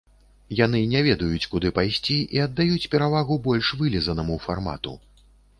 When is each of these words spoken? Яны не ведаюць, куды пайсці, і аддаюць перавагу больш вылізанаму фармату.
Яны 0.59 0.79
не 0.93 1.01
ведаюць, 1.07 1.45
куды 1.51 1.71
пайсці, 1.77 2.17
і 2.37 2.41
аддаюць 2.47 2.89
перавагу 2.97 3.39
больш 3.49 3.73
вылізанаму 3.83 4.43
фармату. 4.49 4.99